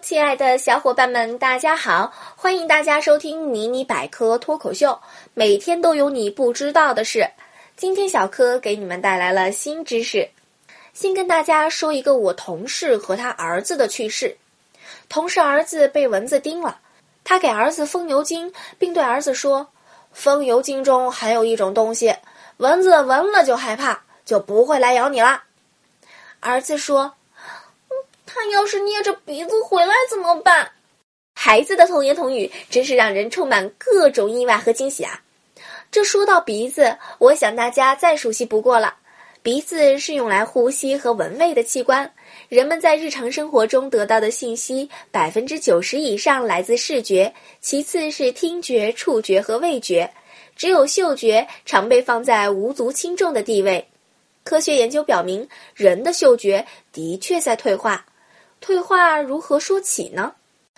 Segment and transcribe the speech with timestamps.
[0.00, 2.12] 亲爱的小伙伴们，大家好！
[2.34, 4.98] 欢迎大家收听迷你百科脱口秀，
[5.34, 7.28] 每天都有你不知道的事。
[7.76, 10.28] 今天小柯给你们带来了新知识。
[10.94, 14.36] 先跟大家说一个我同事和他儿子的趣事。
[15.08, 16.80] 同事儿子被蚊子叮了，
[17.22, 19.68] 他给儿子封牛精，并对儿子说
[20.12, 22.14] ：“封牛精中含有一种东西，
[22.56, 25.44] 蚊子闻了就害怕，就不会来咬你啦。”
[26.40, 27.14] 儿子说。
[28.34, 30.70] 他要是捏着鼻子回来怎么办？
[31.34, 35.22] 孩子的童言童语真是让人充满各种意外和惊喜啊！
[35.90, 38.96] 这说到鼻子，我想大家再熟悉不过了。
[39.42, 42.10] 鼻子是用来呼吸和闻味的器官。
[42.48, 47.30] 人们在日常生活中得到的信息，百分之九十以上来自视觉，
[47.60, 50.10] 其次是听觉、触觉和味觉，
[50.56, 53.86] 只有嗅觉常被放在无足轻重的地位。
[54.44, 58.06] 科学研究表明，人的嗅觉的确在退化。
[58.62, 60.32] 退化如何说起呢？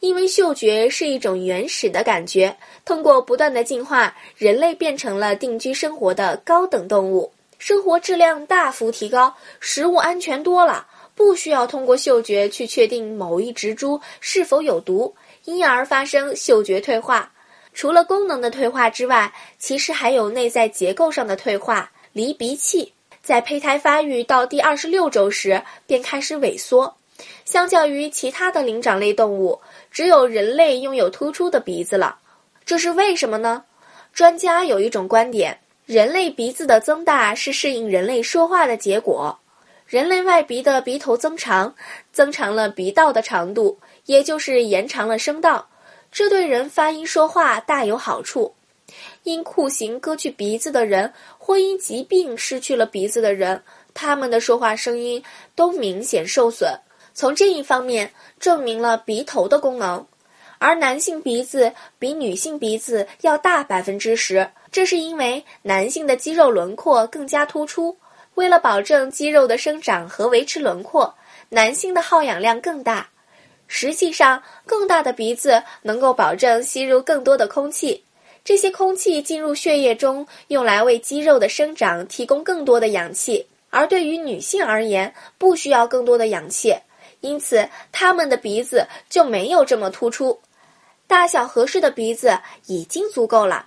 [0.00, 17.30] 因为嗅觉是一种原始的感觉，通过不断的进化，人类变成了定居生活的高等动物，生活质量大幅提高，食物安全多了，不需要通过嗅觉去确定某一植株是否有毒，因而发生嗅觉退化。
[17.74, 21.90] 除了功能的退化之外，其实还有内在结构上的退化。
[22.14, 26.96] 离鼻器在胚胎发育到第二十六周时便开始萎缩。
[27.44, 32.18] 相较于其他的灵长类动物，只有人类拥有突出的鼻子了。
[32.64, 33.64] 这是为什么呢？
[34.12, 39.38] 专家有一种观点：人类鼻子的增大是适应人类说话的结果。
[39.86, 41.72] 人类外鼻的鼻头增长，
[42.10, 45.68] 增长了鼻道的长度，也就是延长了声道，
[46.10, 48.52] 这对人发音说话大有好处。
[49.22, 53.62] 因酷刑割去鼻子的人，或因疾病失去了鼻子的人，
[53.94, 55.22] 他们的说话声音
[55.54, 56.76] 都明显受损。
[57.16, 60.06] 从这一方面证明了鼻头的功能，
[60.58, 67.96] 而男性鼻子比女性鼻子要大百分之十，这是因为男性的肌肉轮廓更加突出。
[68.34, 71.14] 为了保证肌肉的生长和维持轮廓，
[71.48, 73.08] 男性的耗氧量更大。
[73.66, 78.04] 实际上，更大的鼻子能够保证吸入更多的空气，
[78.44, 83.46] 这些空气进入血液中，用来为肌肉的生长提供更多的氧气。
[83.70, 86.76] 而对于女性而言，不需要更多的氧气。
[87.20, 90.40] 因此，他们的鼻子就没有这么突出，
[91.06, 93.66] 大小合适的鼻子已经足够了。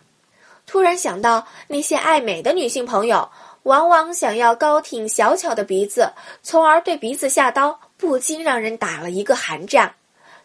[0.66, 3.28] 突然想到，那些爱美的女性朋友
[3.64, 6.12] 往往想要高挺小巧的鼻子，
[6.44, 9.94] 从而对鼻子下刀，不禁让人打了一个寒战。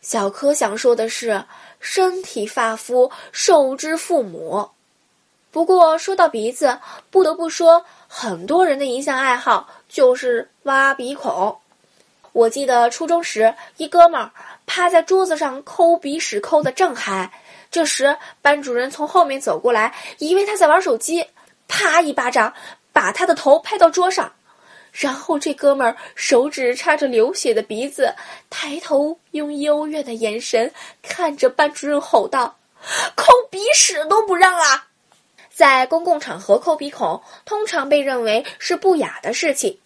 [0.00, 1.44] 小柯想说的是，
[1.78, 4.68] 身体发肤受之父母。
[5.50, 6.78] 不过说到鼻子，
[7.10, 11.56] 不得不说，很多人的一项爱好就是挖鼻孔。
[12.34, 14.28] 我记得初中时，一哥们儿
[14.66, 17.30] 趴在桌子上抠鼻屎，抠得正嗨。
[17.70, 21.24] 这时，班主任从后面走过来，以为他在玩手机，
[21.68, 22.52] 啪一巴掌
[22.92, 24.32] 把他的头拍到桌上。
[24.90, 28.12] 然后这哥们儿手指插着流血的鼻子，
[28.50, 30.72] 抬头用幽怨的眼神
[31.02, 32.56] 看着班主任吼道
[33.14, 34.88] ：“抠鼻屎都不让啊！”
[35.54, 39.78] 在公共场合抠鼻孔，通常被认为是不雅的事情。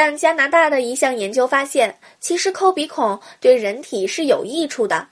[0.00, 5.08] 但加拿大的一项研究发现，其实抠鼻孔对人体是有益处的。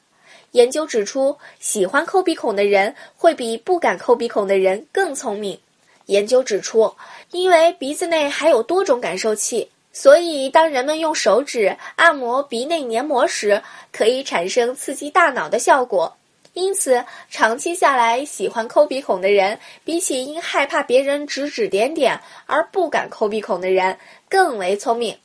[0.52, 5.58] 研究指出，喜欢抠鼻孔的人会比不敢抠鼻孔的人更聪明。
[6.04, 6.94] 研究指出，
[7.32, 13.60] 因为鼻子内还有多种感受器，所以当人们用手指按摩鼻内黏膜时，
[13.92, 16.16] 可以产生刺激大脑的效果。
[16.56, 25.18] 因此，长期下来，喜欢抠鼻孔的人，比起因害怕别人指指点点而不敢抠鼻孔的人，更为聪明。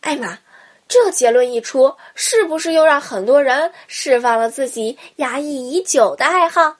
[0.00, 0.38] 艾玛，
[0.88, 6.78] 这结论一出，是不是又让很多人释放了自己压抑已久的爱好？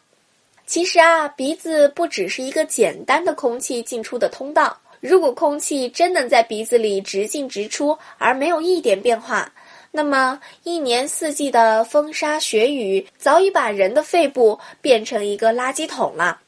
[0.66, 4.80] 其实啊，鼻子不只是一个简单的空气进出的通道。
[5.00, 9.52] 如果空气真能在鼻子里直进直出，而没有一点变化，
[9.96, 16.40] 那么，一年四季的风沙雪雨早已把人的肺部变成一个垃圾桶了。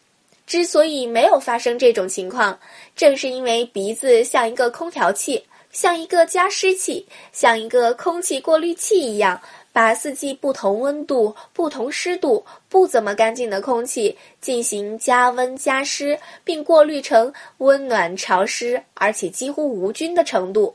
[0.48, 2.58] 之所以没有发生这种情况，
[2.96, 9.40] 正是因为鼻子像一个空调器，像一个加湿器，像一个空气过滤器一样，
[9.72, 20.74] 把四季不同温度、不同湿度、不怎么干净的空气进行加温加湿，并过滤成温暖潮湿而且几乎无菌的程度。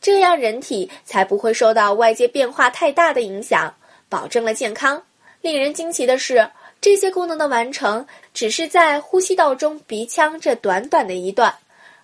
[0.00, 3.74] 这样人体才不会受到外界变化太大的影响，
[4.08, 5.02] 保证了健康。
[5.40, 6.50] 令人惊奇的是，
[6.80, 11.54] 这些功能的完成只是在呼吸道中鼻腔这短短的一段，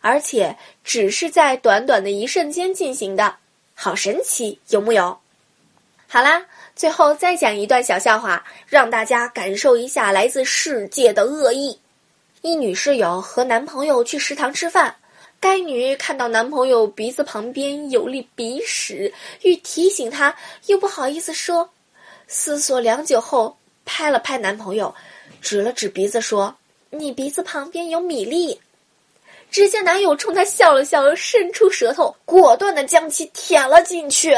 [0.01, 3.37] 而且只是在短短的一瞬间进行的，
[3.75, 5.19] 好神奇，有木有？
[6.07, 6.45] 好啦，
[6.77, 11.79] 最后再讲一段小笑话，让大家感受一下来自世界的恶意。
[12.43, 14.95] 一女室友和男朋友去食堂吃饭，
[15.45, 19.13] 该女看到男朋友鼻子旁边有粒鼻屎，
[19.43, 20.35] 欲提醒他，
[20.69, 21.69] 又不好意思说。
[22.27, 23.55] 思索良久后，
[23.85, 24.95] 拍了拍男朋友，
[25.43, 26.57] 指了指鼻子说
[26.89, 28.59] ：“你鼻子旁边有米粒。”
[29.53, 34.35] 只见男友冲她笑了笑，伸出舌头，果断的将其舔了进去。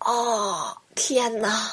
[0.00, 1.72] 哦，天哪！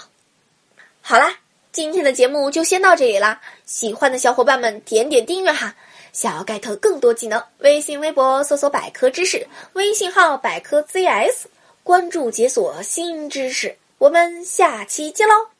[1.02, 1.36] 好啦，
[1.72, 3.42] 今天的节目就先到这里啦。
[3.66, 5.76] 喜欢的小伙伴们点点订阅哈。
[6.16, 11.44] 想要 get 更多技能，微信、微博搜索“百科知识”，微信号“百科 ZS”，
[11.84, 13.76] 关注解锁新知识。
[13.98, 15.55] 我们下期见喽！